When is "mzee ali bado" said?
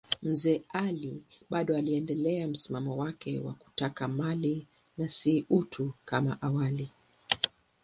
0.23-1.75